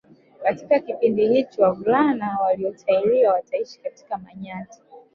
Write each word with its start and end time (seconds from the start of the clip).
Katika 0.43 0.79
kipindi 0.79 1.27
hicho 1.27 1.61
wavulana 1.63 2.37
waliotahiriwa 2.41 3.33
wataishi 3.33 3.79
katika 3.79 4.17
Manyatta 4.17 4.79